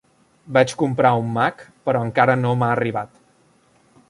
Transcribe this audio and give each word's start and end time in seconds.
Vaig 0.55 0.71
comprar 0.81 1.11
un 1.25 1.29
Mac 1.37 1.63
però 1.89 2.01
encara 2.09 2.39
no 2.43 2.57
m'ha 2.63 2.75
arribat. 2.79 3.23